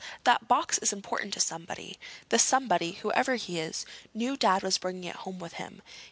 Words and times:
That 0.23 0.47
box 0.47 0.79
is 0.79 0.91
important 0.91 1.31
to 1.35 1.39
somebody. 1.39 1.99
The 2.29 2.39
somebody, 2.39 2.93
whoever 2.93 3.35
he 3.35 3.59
is, 3.59 3.85
knew 4.15 4.35
Dad 4.35 4.63
was 4.63 4.79
bringing 4.79 5.03
it 5.03 5.17
home 5.17 5.37
with 5.37 5.53
him. 5.61 5.83